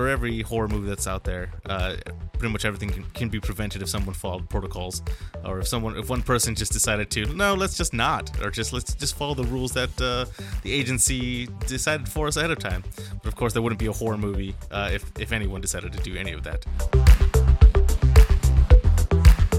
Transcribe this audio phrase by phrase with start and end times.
[0.00, 1.94] for every horror movie that's out there, uh,
[2.38, 5.02] pretty much everything can, can, be prevented if someone followed protocols,
[5.44, 8.72] or if someone, if one person just decided to, no, let's just not, or just
[8.72, 10.24] let's just follow the rules that uh,
[10.62, 12.82] the agency decided for us ahead of time.
[13.22, 15.98] But of course, there wouldn't be a horror movie uh, if if anyone decided to
[15.98, 16.64] do any of that.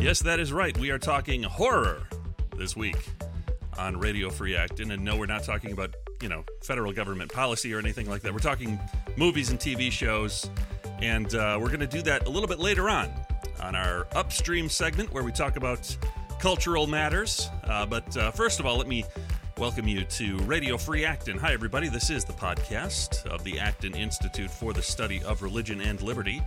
[0.01, 0.75] Yes, that is right.
[0.75, 2.01] We are talking horror
[2.57, 2.97] this week
[3.77, 7.73] on Radio Free Acton, and no, we're not talking about you know federal government policy
[7.73, 8.33] or anything like that.
[8.33, 8.79] We're talking
[9.17, 10.49] movies and TV shows,
[11.01, 13.11] and uh, we're going to do that a little bit later on
[13.61, 15.95] on our upstream segment where we talk about
[16.39, 17.49] cultural matters.
[17.63, 19.05] Uh, but uh, first of all, let me
[19.57, 21.37] welcome you to Radio Free Acton.
[21.37, 21.89] Hi, everybody.
[21.89, 26.41] This is the podcast of the Acton Institute for the Study of Religion and Liberty.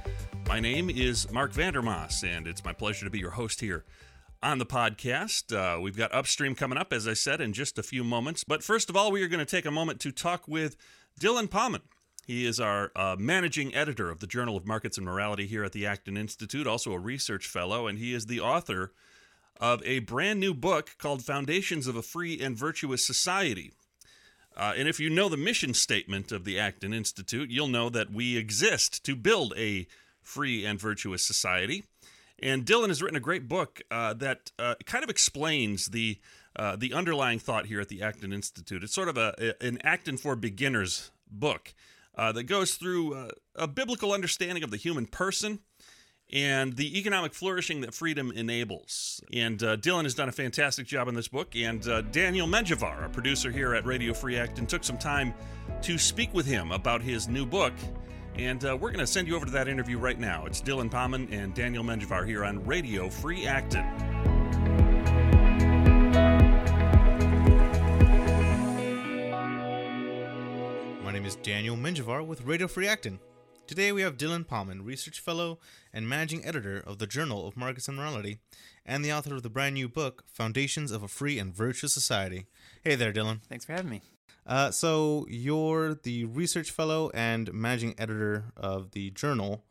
[0.49, 3.85] My name is Marc Vander Maas, and it's my pleasure to be your host here
[4.45, 5.57] on the podcast.
[5.57, 8.45] Uh, we've got Upstream coming up, as I said, in just a few moments.
[8.45, 10.77] But first of all, we are going to take a moment to talk with
[11.19, 11.81] Dylan Pahman.
[12.27, 15.73] He is our uh, managing editor of the Journal of Markets and Morality here at
[15.73, 18.93] the Acton Institute, also a research fellow, and he is the author
[19.61, 23.73] of a brand new book called Foundations of a Free and Virtuous Society.
[24.57, 28.13] Uh, and if you know the mission statement of the Acton Institute, you'll know that
[28.13, 29.87] we exist to build a
[30.23, 31.85] free and virtuous society.
[32.45, 36.21] And Dylan has written a great book uh, that uh, kind of explains the
[36.57, 38.85] uh, the underlying thought here at the Acton Institute.
[38.85, 41.75] It's sort of a, an Acton for beginners book
[42.15, 45.61] uh, that goes through uh, a biblical understanding of the human person
[46.33, 49.21] and the economic flourishing that freedom enables.
[49.33, 51.57] And uh, Dylan has done a fantastic job in this book.
[51.57, 55.35] And Daniel Menjivar, a producer here at Radio Free Acton, took some time
[55.83, 57.73] to speak with him about his new book.
[58.37, 60.45] And uh, we're going to send you over to that interview right now.
[60.45, 63.85] It's Dylan Pahman and Daniel Menjivar here on Radio Free Acton.
[71.05, 73.21] My name is Daniel Menjivar with Radio Free Acton.
[73.69, 75.61] Today we have Dylan Pahman, Research Fellow
[75.93, 78.41] and Managing Editor of the Journal of Markets and Morality,
[78.85, 82.47] and the author of the brand new book, Foundations of a Free and Virtuous Society.
[82.83, 83.41] Hey there, Dylan.
[83.49, 84.03] Thanks for having me.
[84.47, 89.65] Uh, so you're the research fellow and managing editor of the journal.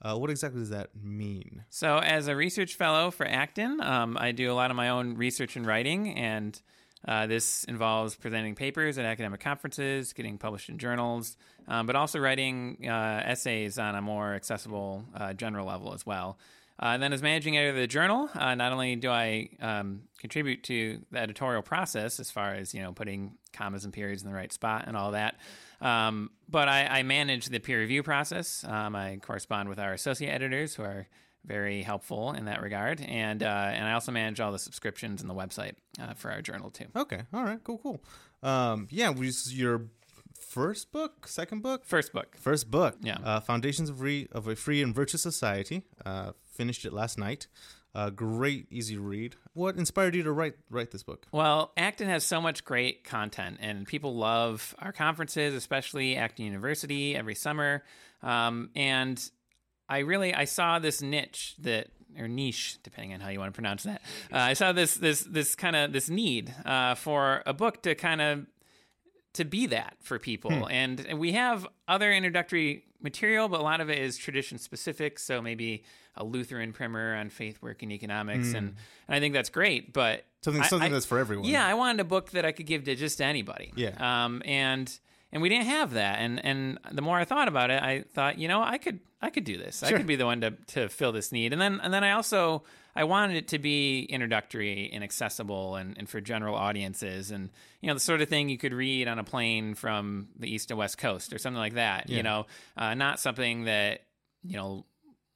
[0.00, 1.64] Uh, what exactly does that mean?
[1.70, 5.14] So, as a research fellow for Acton, um, I do a lot of my own
[5.14, 6.60] research and writing, and
[7.06, 11.36] uh, this involves presenting papers at academic conferences, getting published in journals,
[11.68, 16.36] um, but also writing uh, essays on a more accessible uh, general level as well.
[16.82, 20.02] Uh, and then, as managing editor of the journal, uh, not only do I um,
[20.18, 24.28] contribute to the editorial process as far as you know putting commas and periods in
[24.28, 25.36] the right spot and all that,
[25.80, 28.64] um, but I, I, manage the peer review process.
[28.66, 31.06] Um, I correspond with our associate editors who are
[31.44, 35.30] very helpful in that regard, and uh, and I also manage all the subscriptions and
[35.30, 36.86] the website uh, for our journal too.
[36.96, 38.02] Okay, all right, cool, cool.
[38.42, 39.86] Um, yeah, was your
[40.36, 42.96] first book, second book, first book, first book.
[43.02, 45.84] Yeah, uh, Foundations of, Re- of a Free and Virtuous Society.
[46.52, 47.46] Finished it last night.
[47.94, 49.36] Uh, great, easy read.
[49.52, 51.26] What inspired you to write write this book?
[51.30, 57.14] Well, Acton has so much great content, and people love our conferences, especially Acton University
[57.14, 57.82] every summer.
[58.22, 59.22] Um, and
[59.88, 63.56] I really I saw this niche that or niche, depending on how you want to
[63.56, 64.00] pronounce that.
[64.32, 67.94] Uh, I saw this this this kind of this need uh, for a book to
[67.94, 68.46] kind of
[69.34, 70.70] to be that for people, hmm.
[70.70, 75.18] and, and we have other introductory material, but a lot of it is tradition specific.
[75.18, 75.84] So maybe
[76.16, 78.56] a Lutheran primer on faith, work, and economics, mm.
[78.56, 78.76] and,
[79.08, 79.92] and I think that's great.
[79.92, 81.48] But something something I, that's for everyone.
[81.48, 83.72] Yeah, I wanted a book that I could give to just anybody.
[83.74, 84.24] Yeah.
[84.24, 84.92] Um, and
[85.32, 86.18] and we didn't have that.
[86.18, 89.30] And and the more I thought about it, I thought, you know, I could I
[89.30, 89.80] could do this.
[89.80, 89.88] Sure.
[89.88, 91.52] I could be the one to to fill this need.
[91.52, 95.96] And then and then I also I wanted it to be introductory and accessible and,
[95.96, 97.48] and for general audiences and
[97.80, 100.68] you know the sort of thing you could read on a plane from the east
[100.68, 102.10] to west coast or something like that.
[102.10, 102.16] Yeah.
[102.18, 104.02] You know, uh, not something that
[104.44, 104.84] you know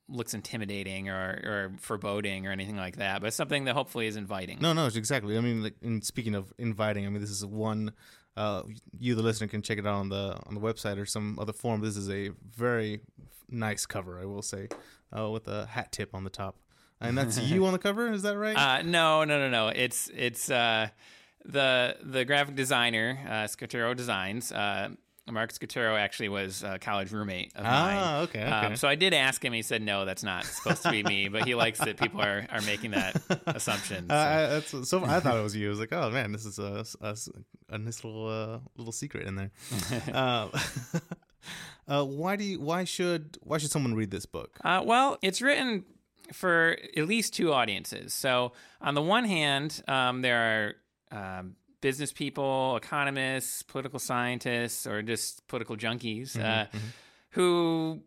[0.08, 4.58] looks intimidating or, or foreboding or anything like that, but something that hopefully is inviting.
[4.60, 5.36] No, no, exactly.
[5.36, 7.92] I mean, like, in speaking of inviting, I mean, this is one.
[8.36, 8.62] Uh,
[8.98, 11.52] you, the listener, can check it out on the on the website or some other
[11.52, 11.80] form.
[11.80, 13.00] This is a very
[13.48, 14.68] nice cover, I will say,
[15.16, 16.56] uh, with a hat tip on the top,
[17.00, 18.12] and that's you on the cover.
[18.12, 18.56] Is that right?
[18.56, 19.68] Uh, no, no, no, no.
[19.68, 20.88] It's it's uh,
[21.44, 24.52] the the graphic designer uh, Scotero Designs.
[25.26, 27.98] Uh, Mark Scaturo actually was a college roommate of mine.
[27.98, 28.50] Ah, okay, okay.
[28.50, 29.52] Um, so I did ask him.
[29.52, 32.46] He said, no, that's not supposed to be me, but he likes that people are,
[32.50, 34.08] are making that assumption.
[34.08, 34.14] So.
[34.14, 35.66] Uh, I, so I thought it was you.
[35.66, 37.16] I was like, oh man, this is a, a,
[37.70, 39.50] a nice little uh, little secret in there.
[40.12, 40.48] uh,
[41.88, 42.60] uh, why do you?
[42.60, 43.38] Why should?
[43.42, 44.58] Why should someone read this book?
[44.62, 45.84] Uh, well, it's written
[46.32, 48.12] for at least two audiences.
[48.14, 50.74] So on the one hand, um, there
[51.12, 56.78] are um, business people, economists, political scientists, or just political junkies mm-hmm, uh, mm-hmm.
[57.30, 58.02] who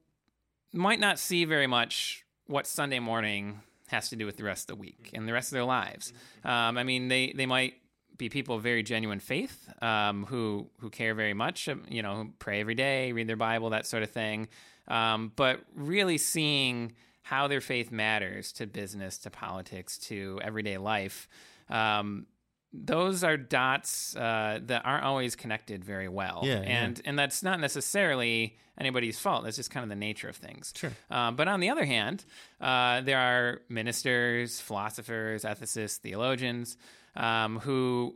[0.73, 4.75] might not see very much what Sunday morning has to do with the rest of
[4.77, 6.13] the week and the rest of their lives.
[6.43, 7.75] Um, I mean, they, they might
[8.17, 12.15] be people of very genuine faith um, who who care very much, um, you know,
[12.15, 14.47] who pray every day, read their Bible, that sort of thing.
[14.87, 21.27] Um, but really seeing how their faith matters to business, to politics, to everyday life.
[21.69, 22.25] Um,
[22.71, 26.83] those are dots uh, that aren't always connected very well, Yeah, yeah.
[26.83, 29.43] and and that's not necessarily anybody's fault.
[29.43, 30.73] That's just kind of the nature of things.
[30.75, 30.91] Sure.
[31.09, 32.23] Um, but on the other hand,
[32.61, 36.77] uh, there are ministers, philosophers, ethicists, theologians
[37.15, 38.15] um, who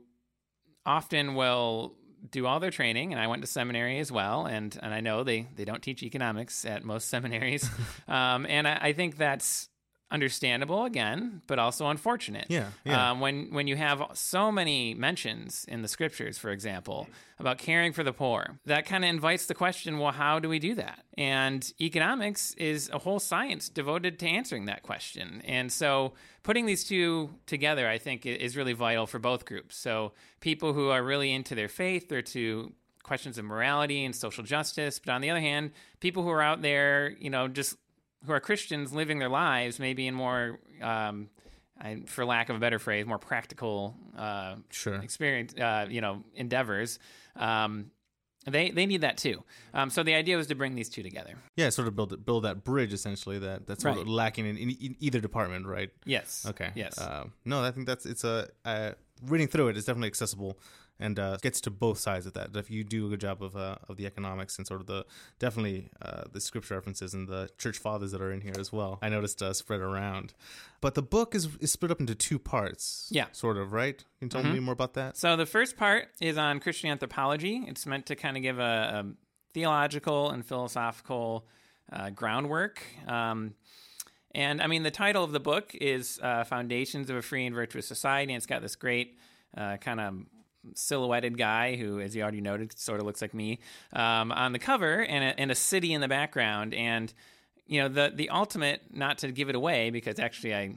[0.86, 1.96] often will
[2.32, 5.24] do all their training and i went to seminary as well and, and i know
[5.26, 7.70] they, they don't teach economics at most seminaries
[8.08, 9.68] um, and I, I think that's
[10.14, 12.46] understandable again but also unfortunate.
[12.48, 13.12] Yeah, yeah.
[13.12, 17.08] Um, when when you have so many mentions in the scriptures for example
[17.40, 20.60] about caring for the poor that kind of invites the question well how do we
[20.60, 21.04] do that?
[21.18, 25.42] And economics is a whole science devoted to answering that question.
[25.46, 26.14] And so
[26.44, 29.76] putting these two together i think is really vital for both groups.
[29.76, 32.72] So people who are really into their faith or to
[33.02, 36.62] questions of morality and social justice but on the other hand people who are out
[36.62, 37.76] there you know just
[38.26, 41.30] who are Christians living their lives maybe in more, um,
[41.80, 44.96] I, for lack of a better phrase, more practical uh, Sure.
[44.96, 47.00] experience, uh, you know, endeavors.
[47.36, 47.92] Um,
[48.46, 49.42] they they need that too.
[49.74, 51.36] Um, so the idea was to bring these two together.
[51.56, 54.70] Yeah, sort of build build that bridge essentially that that's sort of lacking in, in,
[54.72, 55.92] in either department, right?
[56.06, 56.46] Yes.
[56.50, 56.72] Okay.
[56.76, 57.00] Yes.
[57.00, 58.92] Um, no, I think that's it's a uh,
[59.26, 60.60] reading through it is definitely accessible
[61.00, 62.56] and uh, gets to both sides of that.
[62.56, 65.06] If you do a good job of uh, of the economics and sort of the
[65.40, 69.00] definitely uh, the scripture references and the church fathers that are in here as well,
[69.02, 70.34] I noticed uh, spread around.
[70.82, 73.08] But the book is is split up into two parts.
[73.12, 73.26] Yeah.
[73.26, 73.34] Mm-hmm.
[73.34, 73.98] Sort of right.
[74.20, 75.18] Can you tell me more about that?
[75.18, 77.64] So the first part is on Christian anthropology.
[77.68, 79.06] It's meant to kind of give a, a
[79.54, 81.48] theological and philosophical
[81.92, 82.84] uh, groundwork.
[83.08, 83.56] Um,
[84.36, 87.56] and I mean, the title of the book is uh, "Foundations of a Free and
[87.56, 89.18] Virtuous Society," and it's got this great
[89.56, 90.16] uh, kind of
[90.76, 93.60] silhouetted guy who, as you already noted, sort of looks like me
[93.94, 96.74] um, on the cover, and a, and a city in the background.
[96.74, 97.14] And
[97.66, 100.76] you know, the the ultimate, not to give it away, because actually I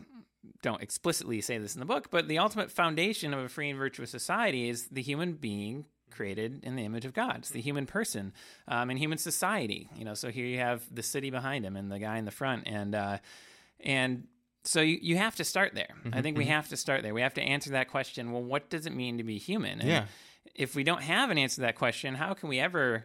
[0.63, 3.79] don't explicitly say this in the book, but the ultimate foundation of a free and
[3.79, 7.37] virtuous society is the human being created in the image of God.
[7.39, 8.33] It's the human person
[8.67, 9.89] um, and human society.
[9.95, 12.31] You know, so here you have the city behind him and the guy in the
[12.31, 13.19] front, and uh,
[13.81, 14.27] and
[14.67, 15.95] so you, you have to start there.
[16.13, 17.15] I think we have to start there.
[17.15, 18.33] We have to answer that question.
[18.33, 19.81] Well, what does it mean to be human?
[19.81, 20.05] And Yeah.
[20.55, 23.05] If we don't have an answer to that question, how can we ever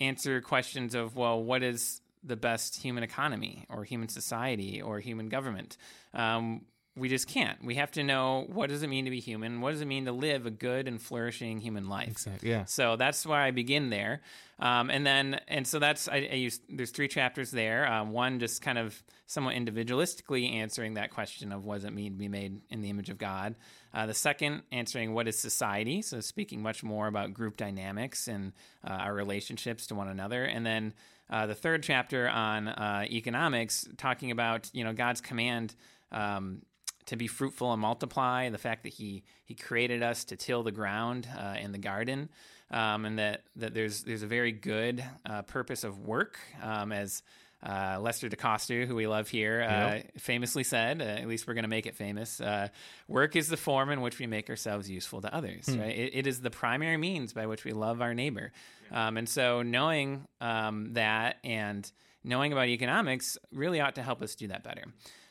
[0.00, 5.28] answer questions of well, what is the best human economy or human society or human
[5.28, 5.76] government?
[6.14, 6.62] Um,
[6.96, 7.62] we just can't.
[7.62, 9.60] We have to know what does it mean to be human?
[9.60, 12.08] What does it mean to live a good and flourishing human life?
[12.08, 12.50] Exactly.
[12.50, 12.64] Yeah.
[12.64, 14.22] So that's why I begin there,
[14.58, 16.60] um, and then and so that's I, I use.
[16.70, 17.86] There's three chapters there.
[17.86, 22.12] Um, one just kind of somewhat individualistically answering that question of what does it mean
[22.12, 23.56] to be made in the image of God.
[23.92, 28.52] Uh, the second answering what is society, so speaking much more about group dynamics and
[28.86, 30.94] uh, our relationships to one another, and then
[31.28, 35.74] uh, the third chapter on uh, economics, talking about you know God's command.
[36.10, 36.62] Um,
[37.06, 40.72] to be fruitful and multiply, the fact that he he created us to till the
[40.72, 42.28] ground uh, in the garden,
[42.70, 47.22] um, and that that there's there's a very good uh, purpose of work, um, as
[47.62, 51.00] uh, Lester DeKoster, who we love here, uh, famously said.
[51.00, 52.40] Uh, at least we're going to make it famous.
[52.40, 52.68] Uh,
[53.08, 55.64] work is the form in which we make ourselves useful to others.
[55.68, 55.96] Right?
[55.96, 58.52] It, it is the primary means by which we love our neighbor,
[58.92, 61.90] um, and so knowing um, that and
[62.24, 64.84] knowing about economics really ought to help us do that better.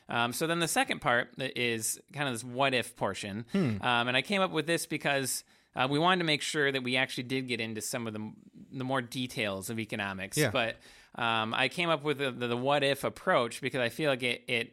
[0.08, 3.44] Um, so then the second part is kind of this what if portion.
[3.82, 5.42] Um, and I came up with this because
[5.74, 8.32] uh, we wanted to make sure that we actually did get into some of the,
[8.72, 10.36] the more details of economics.
[10.36, 10.50] Yeah.
[10.50, 10.76] But
[11.16, 14.22] um, I came up with the, the, the what if approach because I feel like
[14.22, 14.72] it, it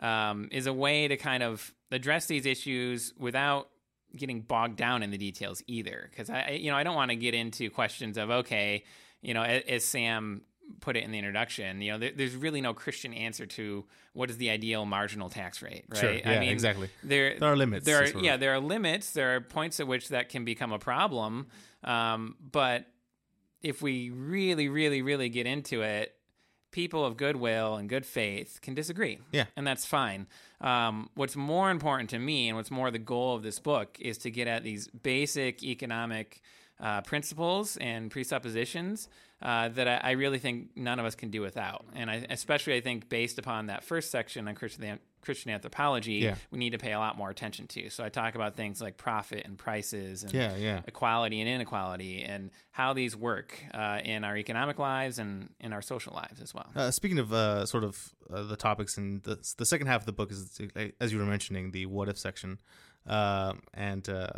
[0.00, 3.68] um, is a way to kind of address these issues without
[4.14, 6.08] getting bogged down in the details either.
[6.10, 8.84] Because I, you know, I don't want to get into questions of okay,
[9.22, 10.42] you know, as Sam
[10.80, 14.30] put it in the introduction, you know, there, there's really no Christian answer to what
[14.30, 16.00] is the ideal marginal tax rate, right?
[16.00, 16.88] Sure, yeah, exactly.
[17.02, 18.22] There, There are limits, There are, of.
[18.22, 19.12] yeah, there are limits.
[19.12, 21.46] There are points at which that can become a problem.
[21.84, 22.86] Um, but
[23.62, 26.14] if we really, really, really get into it,
[26.72, 29.18] people of goodwill and good faith can disagree.
[29.32, 29.46] Yeah.
[29.56, 30.26] And that's fine.
[30.60, 34.18] Um, what's more important to me and what's more the goal of this book is
[34.18, 36.42] to get at these basic economic
[36.78, 39.08] uh, principles and presuppositions
[39.42, 41.84] uh, that I, I really think none of us can do without.
[41.94, 46.36] And I, especially, I think, based upon that first section on Christian, Christian anthropology, Yeah.
[46.50, 47.90] we need to pay a lot more attention to.
[47.90, 50.80] So I talk about things like profit and prices and Yeah, yeah.
[50.86, 55.82] equality and inequality and how these work uh, in our economic lives and in our
[55.82, 56.70] social lives as well.
[56.74, 60.06] Uh, speaking of uh, sort of uh, the topics in the the second half of
[60.06, 62.58] the book is uh, as you were mentioning the what if section,
[63.06, 64.28] um, and uh,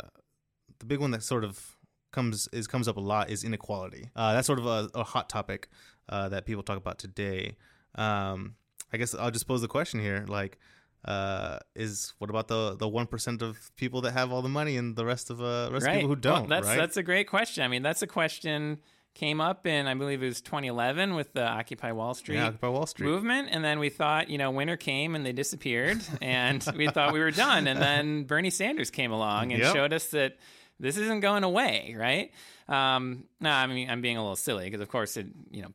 [0.79, 1.77] the big one that sort of
[2.11, 4.09] comes is comes up a lot is inequality.
[4.15, 5.69] Uh, that's sort of a, a hot topic
[6.09, 7.55] uh, that people talk about today.
[7.95, 8.55] Um,
[8.91, 10.57] I guess I'll just pose the question here, like.
[11.05, 14.75] Uh, is what about the the one percent of people that have all the money
[14.75, 16.49] and the rest of uh rest of people who don't?
[16.49, 16.75] that's right?
[16.77, 17.63] that's a great question.
[17.63, 18.79] I mean, that's a question
[19.15, 22.67] came up in I believe it was 2011 with the Occupy Wall Street yeah, Occupy
[22.67, 23.05] Wall Street.
[23.07, 27.13] movement, and then we thought, you know, winter came and they disappeared, and we thought
[27.13, 29.73] we were done, and then Bernie Sanders came along and Yep.
[29.73, 30.35] showed us that
[30.79, 32.31] this isn't going away, right?
[32.67, 35.69] Um, no, I mean I'm being a little silly because of course it, you know.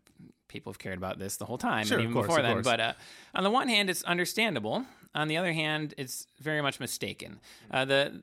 [0.46, 2.62] People have cared about this the whole time, Sure, and even course, before then.
[2.62, 2.92] But uh,
[3.34, 4.84] on the one hand, it's understandable.
[5.12, 7.40] On the other hand, it's very much mistaken.
[7.72, 8.22] Uh, the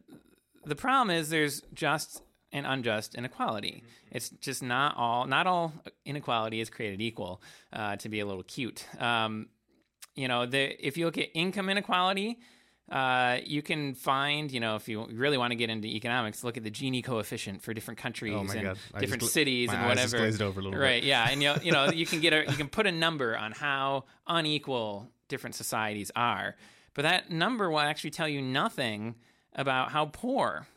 [0.64, 2.22] the problem is there's just
[2.54, 3.84] and unjust inequality.
[4.12, 5.74] It's just not all not all
[6.06, 7.42] inequality is created equal.
[7.74, 9.50] Uh, to be a little cute, um,
[10.16, 12.40] you know, the, if you look at income inequality.
[12.92, 16.58] Uh, you can find, you know, if you really want to get into economics, look
[16.58, 18.78] at the Gini coefficient for different countries Oh and God.
[19.00, 20.18] Different just cities and whatever.
[20.18, 20.84] glazed over a little bit.
[20.84, 21.02] right?
[21.04, 23.38] Yeah, and you know, you know, you can get a, you can put a number
[23.38, 26.56] on how unequal different societies are,
[26.94, 29.16] but that number will actually tell you nothing
[29.56, 30.68] about how poor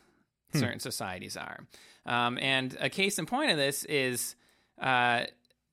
[0.53, 0.59] Hmm.
[0.59, 1.59] certain societies are.
[2.05, 4.35] Um, and a case in point of this is
[4.79, 5.25] uh,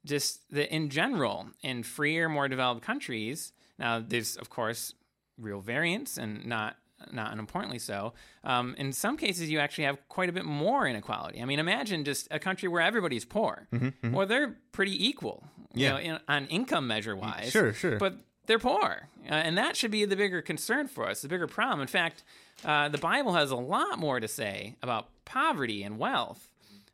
[0.04, 4.94] just that in general, in freer, more developed countries, now there's of course
[5.42, 6.76] real variance and not
[7.10, 8.12] not unimportantly so.
[8.44, 11.42] Um, in some cases, you actually have quite a bit more inequality.
[11.42, 13.66] I mean, imagine just a country where everybody's poor.
[14.04, 15.90] Well, they're pretty equal, you Mm-hmm, Yeah.
[15.90, 17.50] know, in, on income measure wise.
[17.50, 17.98] Sure, sure.
[17.98, 21.48] But they're poor, uh, and that should be the bigger concern for us, the bigger
[21.48, 21.80] problem.
[21.80, 22.22] In fact,
[22.64, 26.48] uh, the Bible has a lot more to say about poverty and wealth.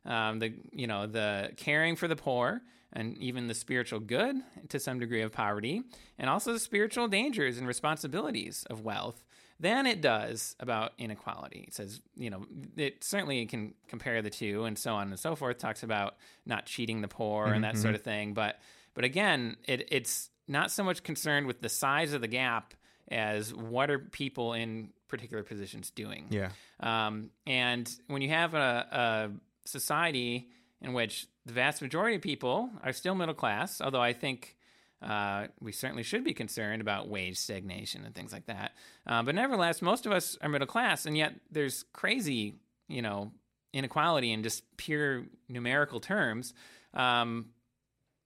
[0.05, 2.61] Um, the you know the caring for the poor
[2.93, 4.35] and even the spiritual good
[4.69, 5.83] to some degree of poverty,
[6.17, 9.23] and also the spiritual dangers and responsibilities of wealth
[9.59, 11.65] than it does about inequality.
[11.67, 12.45] It says, you know,
[12.77, 15.57] it certainly can compare the two and so on and so forth.
[15.57, 16.15] Talks about
[16.45, 18.33] not cheating the poor and that sort of thing.
[18.33, 18.59] But
[18.93, 22.73] but again, it, it's not so much concerned with the size of the gap
[23.11, 26.27] as what are people in particular positions doing.
[26.29, 26.49] Yeah.
[26.79, 30.49] Um, and when you have a, a society
[30.81, 34.55] in which the vast majority of people are still middle class, although I think
[35.01, 38.73] uh, we certainly should be concerned about wage stagnation and things like that.
[39.07, 42.55] Uh, but nevertheless, most of us are middle class, and yet there's crazy,
[42.87, 43.31] you know,
[43.73, 46.53] inequality in just pure numerical terms.
[46.93, 47.47] Um,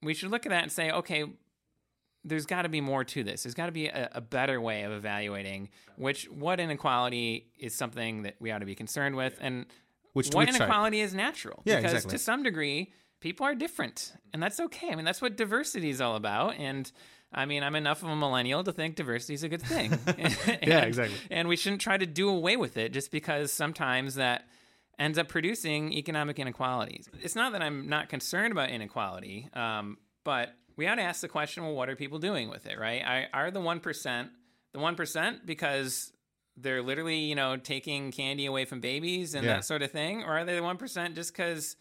[0.01, 1.25] we should look at that and say, okay,
[2.25, 3.43] there's got to be more to this.
[3.43, 8.23] There's got to be a, a better way of evaluating which what inequality is something
[8.23, 9.65] that we ought to be concerned with, and
[10.13, 11.61] Which- what which inequality is natural.
[11.65, 12.17] Yeah, because exactly.
[12.17, 14.89] to some degree, people are different, and that's okay.
[14.91, 16.91] I mean, that's what diversity is all about, and.
[17.35, 19.89] I mean, I'm enough of a millennial to think diversity is a good thing.
[20.19, 20.29] Yeah,
[20.61, 21.17] And- exactly.
[21.31, 24.45] And we shouldn't try to do away with it just because sometimes that
[24.99, 27.09] ends up producing economic inequalities.
[27.23, 31.27] It's not that I'm not concerned about inequality, um, but we ought to ask the
[31.27, 32.77] question: Well, what are people doing with it?
[32.77, 33.01] Right?
[33.03, 34.29] I, are the one percent
[34.73, 36.11] the one percent because
[36.57, 39.55] they're literally, you know, taking candy away from babies and Yeah.
[39.55, 41.75] that sort of thing, or are they the one percent just because?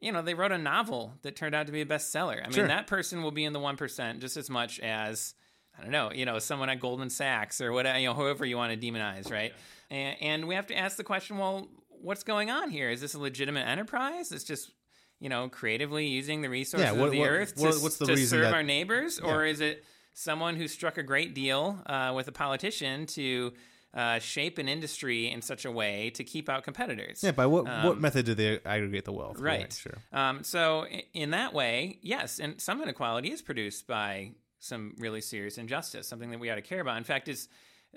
[0.00, 2.40] You know, they wrote a novel that turned out to be a bestseller.
[2.40, 2.68] I mean, Sure.
[2.68, 5.34] that person will be in the one percent just as much as
[5.78, 8.56] I don't know, you know, someone at Goldman Sachs or whatever, you know, whoever you
[8.56, 9.52] want to demonize, right?
[9.90, 12.88] And, and we have to ask the question, well, what's going on here?
[12.90, 14.32] Is this a legitimate enterprise?
[14.32, 14.72] It's just,
[15.20, 18.06] you know, creatively using the resources what- of the what- earth to, what- what's the
[18.06, 22.12] to serve that- our neighbors, or is it someone who struck a great deal uh,
[22.16, 23.52] with a politician to
[23.96, 27.24] uh, shape an industry in such a way to keep out competitors?
[27.24, 29.38] Yeah, by what what method do they aggregate the wealth?
[29.38, 29.72] Um, Right.
[29.72, 29.98] Sure.
[30.12, 35.58] Um, so in that way, yes, and some inequality is produced by some really serious
[35.58, 36.98] injustice, something that we ought to care about.
[36.98, 37.48] In fact, is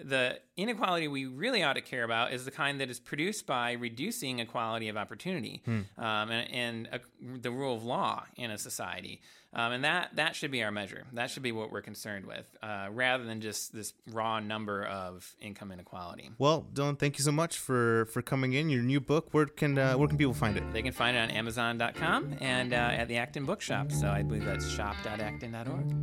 [0.03, 3.73] the inequality we really ought to care about is the kind that is produced by
[3.73, 5.81] reducing equality of opportunity Hmm.
[5.97, 6.97] um, and, and uh,
[7.41, 9.21] the rule of law in a society.
[9.51, 11.05] Um, and that, that should be our measure.
[11.13, 15.33] That should be what we're concerned with, uh, rather than just this raw number of
[15.41, 16.29] income inequality.
[16.37, 18.69] Well, Dylan, thank you so much for for coming in.
[18.69, 19.29] Your new book.
[19.31, 20.63] Where can uh, where can people find it?
[20.71, 23.91] They can find it on Amazon.com and uh, at the Acton Bookshop.
[23.91, 25.95] So I believe that's shop.acton.org.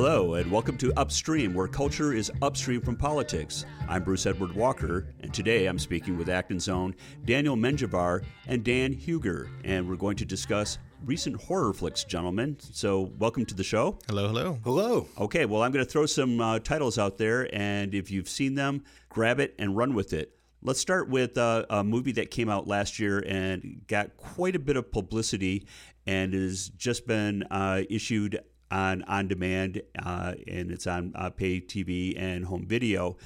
[0.00, 3.66] Hello, and welcome to Upstream, where culture is upstream from politics.
[3.88, 8.92] I'm Bruce Edward Walker, and today I'm speaking with Acton's own Daniel Menjivar and Dan
[8.92, 12.58] Hugger, and we're going to discuss recent horror flicks, gentlemen.
[12.60, 13.98] So, welcome to the show.
[14.06, 14.60] Hello, hello.
[14.62, 15.08] Hello.
[15.18, 18.54] Okay, well, I'm going to throw some uh, titles out there, and if you've seen
[18.54, 20.32] them, grab it and run with it.
[20.62, 24.60] Let's start with uh, a movie that came out last year and got quite a
[24.60, 25.66] bit of publicity
[26.06, 28.38] and has just been uh, issued
[28.70, 33.16] on on demand, uh, and it's on uh, pay TV and home video,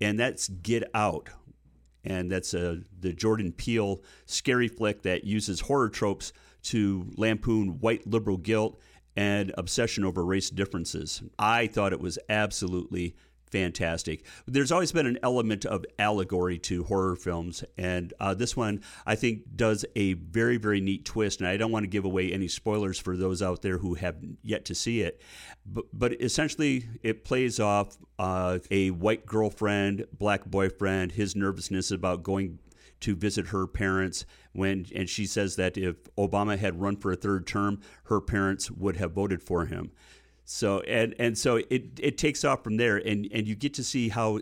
[0.00, 1.28] and that's Get Out.
[2.04, 8.06] And that's a, the Jordan Peele scary flick that uses horror tropes to lampoon white
[8.06, 8.80] liberal guilt
[9.16, 11.22] and obsession over race differences.
[11.36, 13.16] I thought it was absolutely
[13.56, 14.24] fantastic.
[14.46, 19.14] There's always been an element of allegory to horror films, and uh, this one I
[19.14, 21.40] think does a very, very neat twist.
[21.40, 24.16] And I don't want to give away any spoilers for those out there who have
[24.42, 25.22] yet to see it,
[25.64, 32.22] but, but essentially it plays off uh, a white girlfriend, black boyfriend, his nervousness about
[32.22, 32.58] going
[33.00, 37.16] to visit her parents when and she says that if Obama had run for a
[37.16, 39.92] third term, her parents would have voted for him.
[40.46, 43.84] So and and so it it takes off from there, and and you get to
[43.84, 44.40] see how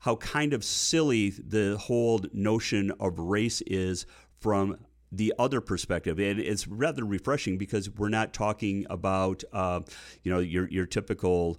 [0.00, 4.06] how kind of silly the whole notion of race is
[4.38, 4.76] from
[5.10, 9.80] the other perspective, and it's rather refreshing because we're not talking about uh,
[10.22, 11.58] you know your your typical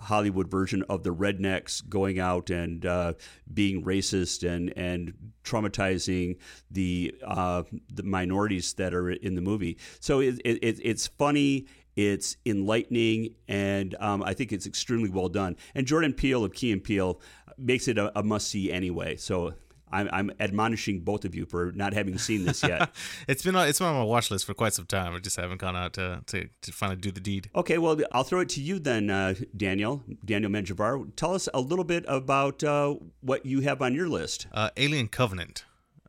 [0.00, 3.12] Hollywood version of the rednecks going out and uh,
[3.52, 6.36] being racist and and traumatizing
[6.70, 7.62] the uh,
[7.92, 9.78] the minorities that are in the movie.
[10.00, 11.66] So it, it, it's funny.
[11.96, 15.56] It's enlightening, and um, I think it's extremely well done.
[15.74, 17.20] And Jordan Peele of Key and Peele
[17.58, 19.16] makes it a, a must see anyway.
[19.16, 19.54] So
[19.90, 22.90] I'm, I'm, admonishing both of you for not having seen this yet.
[23.28, 25.14] it's been on, it's been on my watch list for quite some time.
[25.14, 27.50] I just haven't gone out to, to, to finally do the deed.
[27.54, 30.02] Okay, well, I'll throw it to you then, uh, Daniel.
[30.24, 31.14] Daniel Menjivar.
[31.16, 34.46] Tell us a little bit about uh, what you have on your list.
[34.52, 35.64] Uh, Alien Covenant,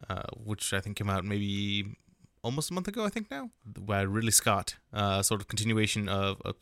[0.10, 1.98] uh, which I think came out maybe
[2.48, 4.77] almost a month ago, I think now, by Ridley Scott.
[4.94, 6.54] Uh, sort of continuation of a,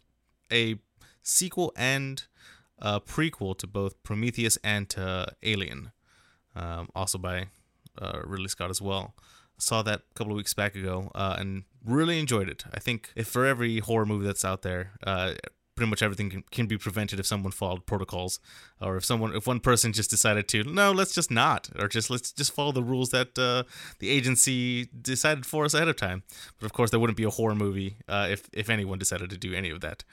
[0.51, 0.80] a
[1.22, 2.24] sequel and
[2.80, 5.91] a prequel to both Prometheus and to Alien,
[6.56, 7.50] um, also by
[8.02, 9.13] uh, Ridley Scott as well.
[9.60, 12.65] Saw that a couple of weeks back ago uh, and really enjoyed it.
[12.74, 15.36] I think if for every horror movie that's out there, uh,
[15.76, 18.40] pretty much everything can, can be prevented if someone followed protocols
[18.82, 22.10] or if someone if one person just decided to no let's just not or just
[22.10, 23.64] let's just follow the rules that uh,
[24.00, 26.24] the agency decided for us ahead of time.
[26.60, 29.38] But of course there wouldn't be a horror movie uh, if if anyone decided to
[29.38, 30.04] do any of that.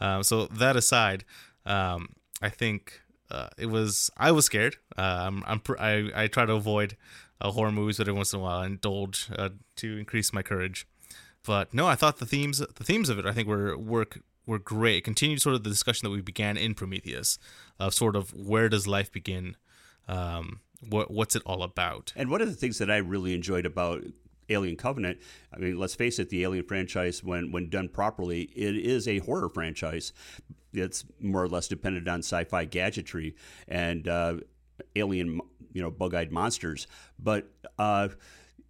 [0.00, 1.24] Um, so that aside
[1.64, 2.08] um,
[2.40, 4.76] i think uh, it was i was scared.
[4.96, 6.96] Uh, I'm, pr- I, I try to avoid
[7.40, 9.28] uh, horror movies but every once in a while I indulge
[9.76, 10.86] to increase my courage.
[11.44, 14.06] But no, I thought the themes the themes of it I think were were
[14.46, 14.98] were great.
[14.98, 17.38] It continued sort of the discussion that we began in Prometheus
[17.78, 19.56] of sort of where does life begin,
[20.08, 22.12] um, what what's it all about.
[22.16, 24.02] And one of the things that I really enjoyed about
[24.48, 25.18] Alien Covenant,
[25.54, 29.18] I mean, let's face it, the Alien franchise, when when done properly, it is a
[29.18, 30.12] horror franchise.
[30.72, 33.36] It's more or less dependent on sci-fi gadgetry
[33.68, 34.36] and uh,
[34.96, 35.38] alien,
[35.72, 36.86] you know, bug-eyed monsters,
[37.18, 37.48] but.
[37.78, 38.08] Uh,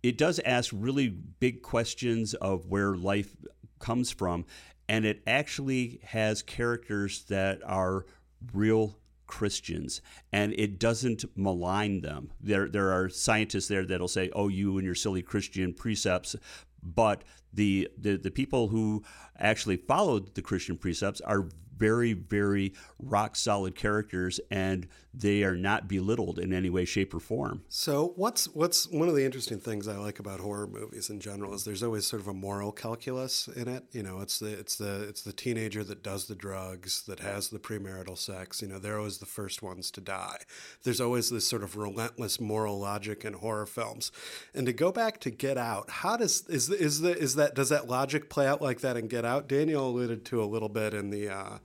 [0.03, 3.37] it does ask really big questions of where life
[3.79, 4.45] comes from
[4.89, 8.07] and it actually has characters that are
[8.53, 12.33] real Christians, and it doesn't malign them.
[12.41, 16.37] There, there are scientists there that'll say, "Oh, you and your silly Christian precepts,"
[16.83, 19.03] but the the, the people who
[19.39, 21.49] actually followed the Christian precepts are
[21.83, 27.21] very, very rock solid characters, and they are not belittled in any way, shape, or
[27.21, 27.63] form.
[27.69, 31.53] So, what's what's one of the interesting things I like about horror movies in general
[31.55, 33.85] is there's always sort of a moral calculus in it.
[33.91, 37.49] You know, it's the it's the it's the teenager that does the drugs, that has
[37.49, 38.63] the premarital sex.
[38.63, 40.39] You know, they're always the first ones to die.
[40.85, 44.13] There's always this sort of relentless moral logic in horror films.
[44.55, 47.69] And to go back to Get Out, how does is is the is that does
[47.71, 49.49] that logic play out like that in Get Out?
[49.49, 51.29] Daniel alluded to a little bit in the.
[51.29, 51.59] Uh,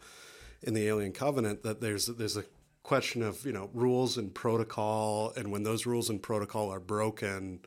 [0.63, 2.43] in the Alien Covenant that there's there's a
[2.83, 7.59] question of you know rules and protocol, and when those rules and protocol are broken,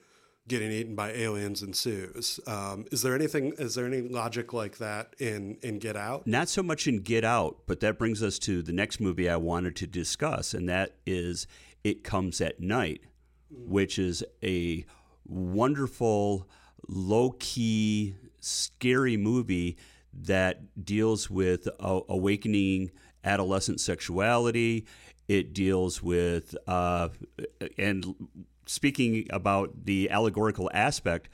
[0.49, 2.41] getting eaten by aliens ensues.
[2.47, 3.53] Um, is there anything?
[3.59, 6.27] Is there any logic like that in in Get Out?
[6.27, 9.37] Not so much in Get Out, but that brings us to the next movie I
[9.37, 11.47] wanted to discuss, and that is
[11.85, 13.03] It Comes at Night,
[13.51, 14.85] which is a
[15.27, 16.49] wonderful,
[16.89, 19.77] low key, scary movie
[20.13, 22.91] that deals with uh, awakening
[23.25, 24.87] adolescent sexuality.
[25.29, 27.11] It deals with, uh,
[27.79, 28.15] and
[28.67, 31.29] speaking about the allegorical aspect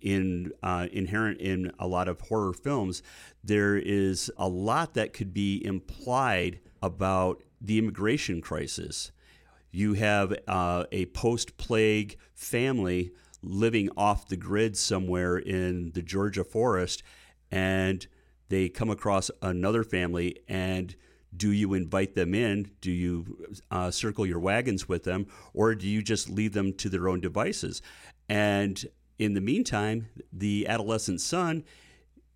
[0.00, 3.02] in uh, inherent in a lot of horror films,
[3.42, 9.10] there is a lot that could be implied about the immigration crisis.
[9.70, 16.44] You have uh, a post plague family living off the grid somewhere in the Georgia
[16.44, 17.02] forest,
[17.50, 18.06] and
[18.48, 20.94] they come across another family and
[21.36, 22.70] do you invite them in?
[22.80, 25.26] Do you uh, circle your wagons with them?
[25.52, 27.82] Or do you just leave them to their own devices?
[28.28, 28.84] And
[29.18, 31.64] in the meantime, the adolescent son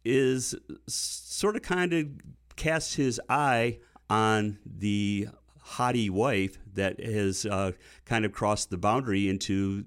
[0.04, 0.54] is
[0.88, 2.08] sort of kind of
[2.56, 3.78] casts his eye
[4.10, 5.28] on the
[5.62, 7.72] haughty wife that has uh,
[8.04, 9.84] kind of crossed the boundary into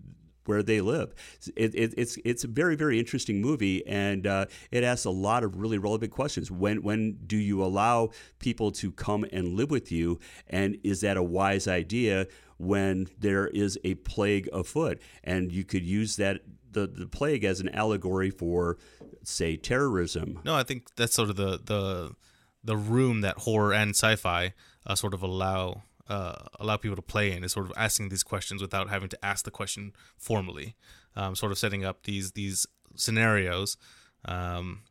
[0.52, 1.16] where they live.
[1.56, 5.44] It, it, it's it's a very very interesting movie, and uh, it asks a lot
[5.46, 6.52] of really relevant questions.
[6.52, 8.10] When when do you allow
[8.40, 13.48] people to come and live with you, and is that a wise idea when there
[13.48, 15.02] is a plague afoot?
[15.24, 16.42] And you could use that
[16.74, 18.78] the, the plague as an allegory for,
[19.24, 20.40] say, terrorism.
[20.44, 22.16] No, I think that's sort of the the
[22.64, 24.54] the room that horror and sci-fi
[24.86, 28.21] uh, sort of allow uh, allow people to play in is sort of asking these
[28.24, 30.76] questions without having to ask the question formally,
[31.15, 33.78] um, sort of setting up these these scenarios.
[34.26, 34.82] Um,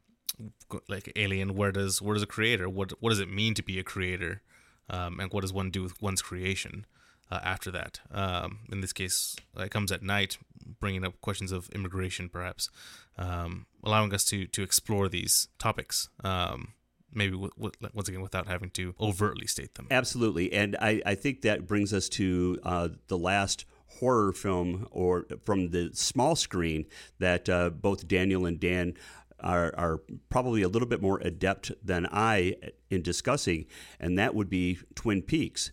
[0.89, 2.69] like alien, where does where does a creator?
[2.71, 4.41] What what does it mean to be a creator?
[4.89, 6.87] Um, and what does one do with one's creation
[7.31, 8.01] uh, after that?
[8.11, 10.39] Um, in this case, it comes at night,
[10.81, 12.71] bringing up questions of immigration, perhaps,
[13.19, 16.09] um, allowing us to to explore these topics.
[16.25, 16.73] Um,
[17.13, 19.87] maybe w- w- once again without having to overtly state them.
[19.91, 23.65] Absolutely, and I, I think that brings us to uh, the last
[23.99, 26.87] horror film or from the small screen
[27.19, 28.95] that uh, both Daniel and Dan
[29.41, 32.57] are, are probably a little bit more adept than I
[32.91, 33.67] in discussing,
[33.99, 35.73] and that would be Twin Peaks,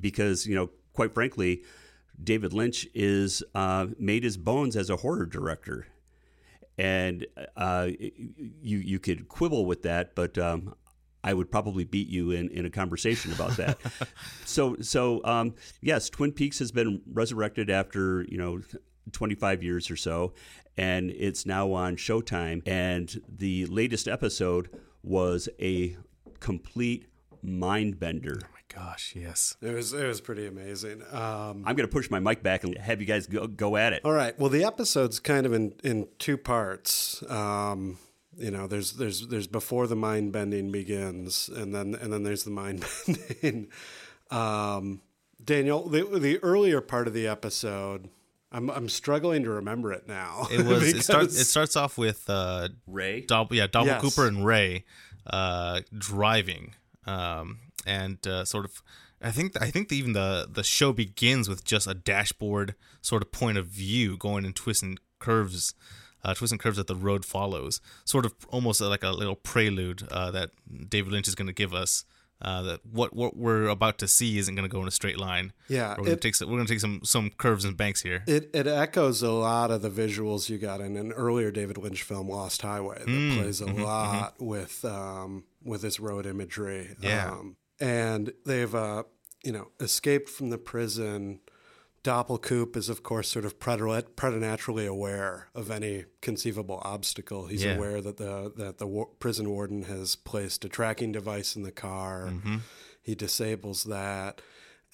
[0.00, 1.62] because you know, quite frankly.
[2.18, 5.86] David Lynch is uh, made his bones as a horror director
[6.78, 7.88] and uh,
[8.60, 10.74] you you could quibble with that, but um,
[11.24, 13.78] I would probably beat you in, in a conversation about that.
[14.44, 18.60] so so um, yes, Twin Peaks has been resurrected after you know
[19.12, 20.34] 25 years or so,
[20.76, 22.62] and it's now on Showtime.
[22.66, 24.68] And the latest episode
[25.02, 25.96] was a
[26.40, 27.06] complete
[27.46, 28.38] mind bender.
[28.42, 29.56] Oh my gosh, yes.
[29.62, 31.02] It was it was pretty amazing.
[31.12, 33.92] Um, I'm going to push my mic back and have you guys go, go at
[33.92, 34.02] it.
[34.04, 34.38] all right.
[34.38, 37.22] Well, the episode's kind of in in two parts.
[37.30, 37.98] Um,
[38.36, 42.44] you know, there's there's there's before the mind bending begins, and then and then there's
[42.44, 43.68] the mind bending.
[44.30, 45.00] um,
[45.42, 48.08] Daniel, the the earlier part of the episode,
[48.52, 50.48] I'm I'm struggling to remember it now.
[50.50, 50.82] It was.
[50.92, 51.40] it starts.
[51.40, 53.22] It starts off with uh, Ray?
[53.22, 54.02] Dob- yeah, Doppel Yes.
[54.02, 54.84] Cooper and Ray
[55.26, 56.74] uh, driving,
[57.06, 58.82] um, and uh, sort of.
[59.22, 63.32] I think I think even the the show begins with just a dashboard sort of
[63.32, 65.74] point of view going in twists and curves,
[66.22, 67.80] uh, twists and curves that the road follows.
[68.04, 70.50] Sort of almost like a little prelude uh, that
[70.88, 72.04] David Lynch is going to give us.
[72.42, 75.18] Uh, that what what we're about to see isn't going to go in a straight
[75.18, 75.52] line.
[75.68, 78.02] Yeah, we're going to take some, we're going to take some some curves and banks
[78.02, 78.24] here.
[78.26, 82.02] It it echoes a lot of the visuals you got in an earlier David Lynch
[82.02, 86.94] film, Lost Highway, that Mm, plays a lot with um, with this road imagery.
[87.00, 87.30] Yeah.
[87.30, 89.04] Um, and they've uh,
[89.42, 91.40] you know escaped from the prison.
[92.06, 97.46] Doppelcoop is, of course, sort of preternaturally aware of any conceivable obstacle.
[97.48, 97.74] He's Yeah.
[97.76, 101.72] aware that the that the war- prison warden has placed a tracking device in the
[101.72, 102.28] car.
[102.28, 102.56] Mm-hmm.
[103.02, 104.40] He disables that,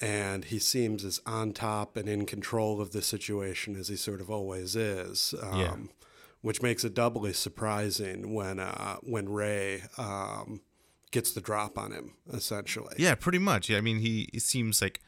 [0.01, 4.21] and he seems as on top and in control of the situation as he sort
[4.23, 5.35] of always is.
[5.43, 5.77] Um, Yeah.
[6.41, 10.61] Which makes it doubly surprising when uh, when Ray um,
[11.13, 12.95] gets the drop on him, essentially.
[12.99, 13.69] Yeah, pretty much.
[13.69, 15.01] Yeah, I mean, he it seems like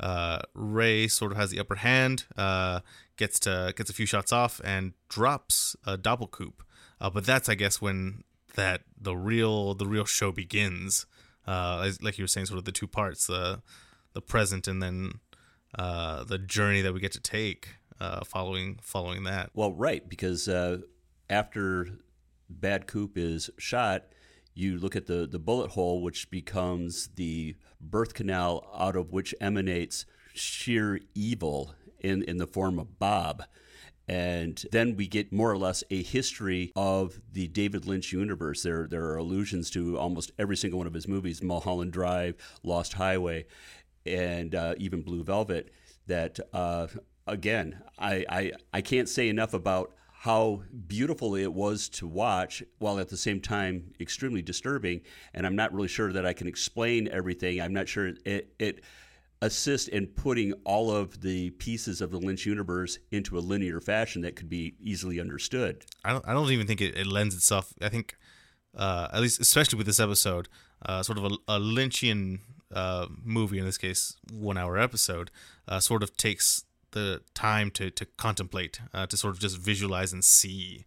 [0.00, 2.80] uh, Ray sort of has the upper hand, uh,
[3.16, 6.62] gets to gets a few shots off, and drops a double coop.
[7.00, 11.06] Uh, but that's, I guess, when that the real the real show begins.
[11.46, 13.62] Uh, like you were saying, sort of the two parts: the
[14.12, 15.20] the present, and then
[15.78, 19.50] uh, the journey that we get to take uh, following following that.
[19.54, 20.78] Well, right, because uh,
[21.30, 21.88] after
[22.48, 24.06] Bad Coop is shot,
[24.56, 29.34] you look at the, the bullet hole, which becomes the birth canal out of which
[29.40, 33.44] emanates sheer evil in, in the form of Bob.
[34.08, 38.62] And then we get more or less a history of the David Lynch universe.
[38.62, 42.94] There, there are allusions to almost every single one of his movies Mulholland Drive, Lost
[42.94, 43.46] Highway,
[44.06, 45.70] and uh, even Blue Velvet.
[46.06, 46.86] That, uh,
[47.26, 49.92] again, I, I, I can't say enough about
[50.26, 55.00] how beautiful it was to watch while at the same time extremely disturbing.
[55.32, 57.60] And I'm not really sure that I can explain everything.
[57.60, 58.52] I'm not sure it.
[58.58, 58.84] it
[59.88, 64.34] in putting all of the pieces of the Lynch universe into a linear fashion that
[64.34, 65.84] could be easily understood.
[66.04, 67.72] I don't, I don't even think it, it lends itself.
[67.80, 68.16] I think,
[68.76, 70.48] uh, at least especially with this episode,
[70.84, 72.40] uh, sort of a, a Lynchian
[72.74, 75.30] uh, movie in this case, one hour episode,
[75.68, 76.64] uh, sort of takes
[76.96, 80.86] the time to to contemplate, uh, to sort of just visualize and see.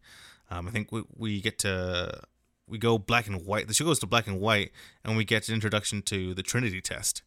[0.50, 2.22] Um, I think we, we get to
[2.68, 3.68] we go black and white.
[3.68, 4.72] The show goes to black and white,
[5.06, 7.22] and we get an introduction to the Trinity test,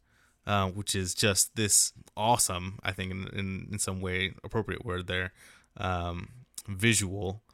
[0.47, 2.81] uh, which is just this awesome.
[2.83, 5.33] I think in in, in some way appropriate word there,
[5.77, 6.29] um,
[6.69, 7.45] visual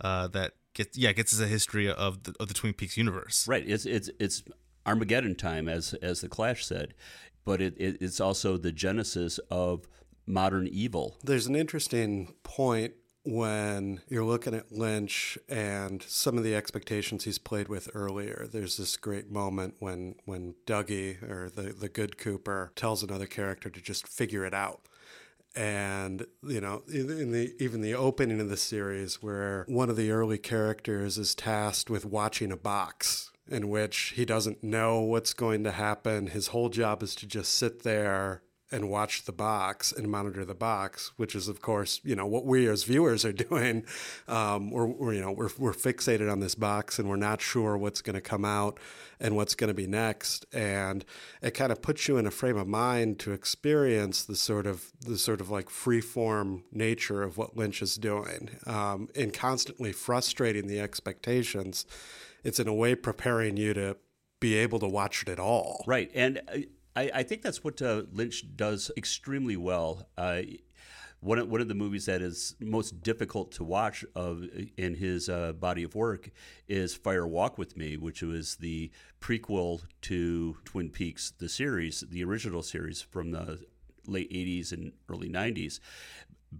[0.00, 3.48] uh, that gets yeah gets us a history of the of the Twin Peaks universe.
[3.48, 3.64] Right.
[3.66, 4.44] It's it's it's
[4.86, 6.94] Armageddon time, as as the Clash said,
[7.44, 9.88] but it, it it's also the genesis of
[10.26, 11.16] modern evil.
[11.22, 12.94] There's an interesting point
[13.26, 18.46] when you're looking at Lynch and some of the expectations he's played with earlier.
[18.50, 23.68] There's this great moment when when Dougie or the the good Cooper tells another character
[23.68, 24.82] to just figure it out.
[25.56, 30.10] And you know, in the even the opening of the series, where one of the
[30.10, 35.64] early characters is tasked with watching a box in which he doesn't know what's going
[35.64, 36.28] to happen.
[36.28, 40.54] His whole job is to just sit there and watch the box and monitor the
[40.54, 43.84] box, which is, of course, you know what we as viewers are doing.
[44.26, 47.76] Um, we're, we're, you know we're we're fixated on this box and we're not sure
[47.76, 48.78] what's going to come out
[49.20, 51.04] and what's going to be next, and
[51.40, 54.92] it kind of puts you in a frame of mind to experience the sort of
[55.00, 59.92] the sort of like free form nature of what Lynch is doing, um, and constantly
[59.92, 61.86] frustrating the expectations.
[62.42, 63.96] It's in a way preparing you to
[64.38, 65.84] be able to watch it at all.
[65.86, 66.40] Right, and.
[66.96, 70.08] I, I think that's what uh, Lynch does extremely well.
[70.16, 70.42] Uh,
[71.20, 74.44] one of, one of the movies that is most difficult to watch of
[74.76, 76.30] in his uh, body of work
[76.68, 82.24] is Fire Walk with Me, which was the prequel to Twin Peaks, the series, the
[82.24, 83.60] original series from the
[84.06, 85.80] late 80s and early 90s.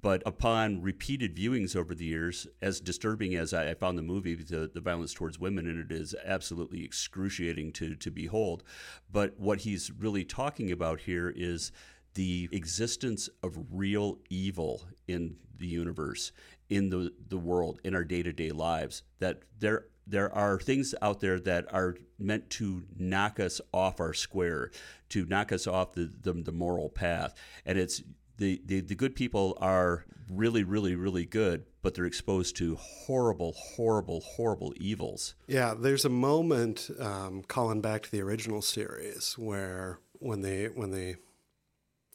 [0.01, 4.71] But upon repeated viewings over the years, as disturbing as I found the movie, the,
[4.73, 8.63] the violence towards women in it is absolutely excruciating to, to behold.
[9.11, 11.73] But what he's really talking about here is
[12.15, 16.33] the existence of real evil in the universe,
[16.69, 19.03] in the, the world, in our day to day lives.
[19.19, 24.15] That there there are things out there that are meant to knock us off our
[24.15, 24.71] square,
[25.09, 27.35] to knock us off the, the, the moral path.
[27.65, 28.03] And it's
[28.38, 33.55] the, the, the good people are really, really, really good, but they're exposed to horrible,
[33.57, 35.35] horrible, horrible evils.
[35.46, 40.90] Yeah, there's a moment um, calling back to the original series where when they when
[40.90, 41.16] they,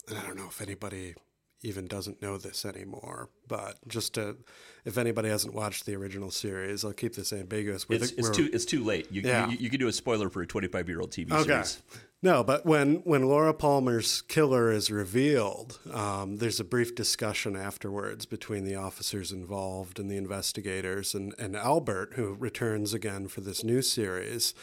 [0.08, 1.14] and I don't know if anybody
[1.62, 4.36] even doesn't know this anymore, but just to,
[4.84, 7.86] if anybody hasn't watched the original series, I'll keep this ambiguous.
[7.88, 9.06] It's, the, it's too it's too late.
[9.10, 9.48] You, Yeah.
[9.48, 11.42] you, you can do a spoiler for a 25 year old TV Okay.
[11.44, 11.82] series.
[12.24, 18.26] No, but when, when Laura Palmer's killer is revealed, um, there's a brief discussion afterwards
[18.26, 21.14] between the officers involved and the investigators.
[21.14, 24.54] And, and Albert, who returns again for this new series,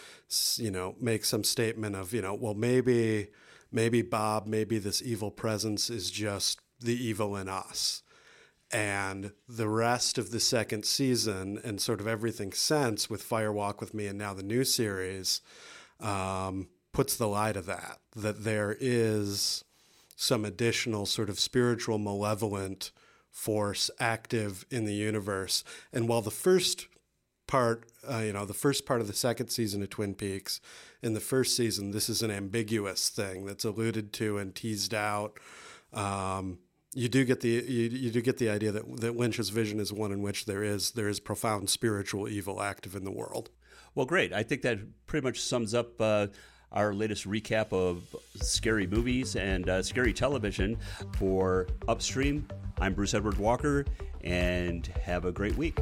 [0.56, 3.28] you know, makes some statement of, you know, well, maybe,
[3.74, 8.04] maybe Bob, maybe this evil presence is just the evil in us.
[8.72, 13.82] And the rest of the second season and sort of everything since with Fire Walk
[13.82, 15.42] with Me and now the new series
[16.00, 19.64] um, puts the lie to that that there is
[20.16, 22.92] some additional sort of spiritual malevolent
[23.30, 25.64] force active in the universe.
[25.92, 26.88] And while the first
[27.48, 30.62] part uh, you know the first part of the second season of Twin Peaks
[31.02, 35.40] in the first season this is an ambiguous thing that's alluded to and teased out.
[35.92, 36.60] Um,
[36.94, 39.94] you do get the you, you do get the idea that that Lynch's vision is
[39.94, 43.50] one in which there is there is profound spiritual evil active in the world.
[43.96, 44.34] Well, great.
[44.34, 46.28] I think that pretty much sums up uh,
[46.72, 48.04] our latest recap of
[48.36, 50.78] scary movies and uh, scary television
[51.18, 52.48] for Upstream.
[52.80, 53.86] I'm Bruce Edward Walker,
[54.24, 55.78] and have a great week.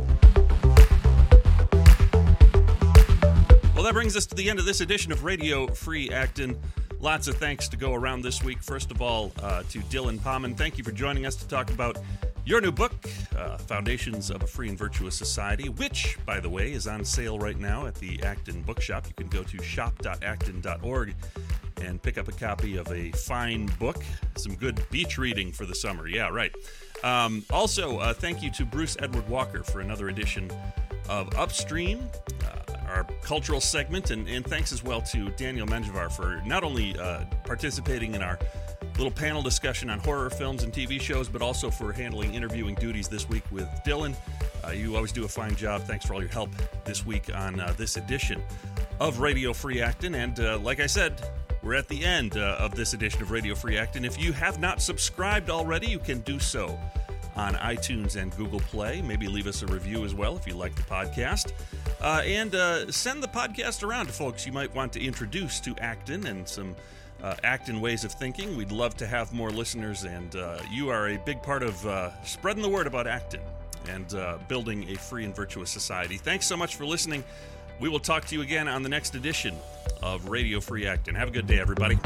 [3.75, 6.59] Well, that brings us to the end of this edition of Radio Free Acton.
[6.99, 8.63] Lots of thanks to go around this week.
[8.63, 10.57] First of all, uh, to Dylan Pahman.
[10.57, 11.99] Thank you for joining us to talk about
[12.43, 12.93] your new book,
[13.37, 17.37] uh, Foundations of a Free and Virtuous Society, which, by the way, is on sale
[17.37, 19.05] right now at the Acton Bookshop.
[19.07, 21.13] You can go to shop.acton.org
[21.81, 24.03] and pick up a copy of a fine book,
[24.35, 26.07] some good beach reading for the summer.
[26.07, 26.51] Yeah, right.
[27.03, 30.49] Um, also, uh, thank you to Bruce Edward Walker for another edition
[31.09, 32.09] of Upstream,
[32.45, 36.97] uh, our cultural segment, and, and thanks as well to Daniel Menjivar for not only
[36.97, 38.39] uh, participating in our
[38.97, 43.07] little panel discussion on horror films and TV shows, but also for handling interviewing duties
[43.07, 44.15] this week with Dylan.
[44.65, 45.83] Uh, you always do a fine job.
[45.83, 46.49] Thanks for all your help
[46.83, 48.41] this week on uh, this edition
[48.99, 50.15] of Radio Free Acton.
[50.15, 51.21] And uh, like I said,
[51.61, 54.03] we're at the end uh, of this edition of Radio Free Acton.
[54.03, 56.79] If you have not subscribed already, you can do so
[57.37, 59.01] on iTunes and Google Play.
[59.01, 61.53] Maybe leave us a review as well if you like the podcast.
[62.01, 65.75] Uh, and uh, send the podcast around to folks you might want to introduce to
[65.79, 66.75] Acton and some
[67.23, 68.57] uh, Acton Ways of Thinking.
[68.57, 72.11] We'd love to have more listeners, and uh, you are a big part of uh,
[72.23, 73.41] spreading the word about Acton
[73.89, 76.17] and uh, building a free and virtuous society.
[76.17, 77.23] Thanks so much for listening.
[77.79, 79.55] We will talk to you again on the next edition
[80.01, 81.15] of Radio Free Acton.
[81.15, 81.97] Have a good day, everybody.